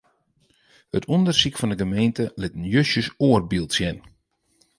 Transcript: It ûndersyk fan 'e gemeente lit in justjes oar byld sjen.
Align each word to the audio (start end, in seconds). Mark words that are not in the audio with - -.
It 0.97 1.05
ûndersyk 1.13 1.55
fan 1.59 1.71
'e 1.73 1.77
gemeente 1.81 2.25
lit 2.39 2.53
in 2.59 2.69
justjes 2.73 3.07
oar 3.27 3.41
byld 3.49 3.71
sjen. 3.77 3.97